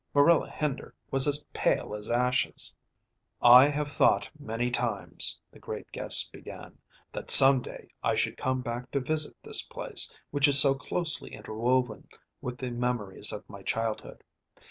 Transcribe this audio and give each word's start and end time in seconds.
Marilla 0.15 0.49
Hender 0.49 0.95
was 1.11 1.27
as 1.27 1.45
pale 1.53 1.93
as 1.93 2.09
ashes. 2.09 2.73
"I 3.39 3.67
have 3.67 3.87
thought 3.87 4.31
many 4.39 4.71
times," 4.71 5.39
the 5.51 5.59
great 5.59 5.91
guest 5.91 6.31
began, 6.31 6.79
"that 7.11 7.29
some 7.29 7.61
day 7.61 7.89
I 8.01 8.15
should 8.15 8.35
come 8.35 8.61
back 8.61 8.89
to 8.93 8.99
visit 8.99 9.35
this 9.43 9.61
place, 9.61 10.11
which 10.31 10.47
is 10.47 10.59
so 10.59 10.73
closely 10.73 11.33
interwoven 11.35 12.07
with 12.41 12.57
the 12.57 12.71
memories 12.71 13.31
of 13.31 13.47
my 13.47 13.61
childhood. 13.61 14.23